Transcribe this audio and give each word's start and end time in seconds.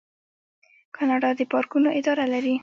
کاناډا 0.95 1.29
د 1.39 1.41
پارکونو 1.51 1.89
اداره 1.99 2.25
لري. 2.33 2.55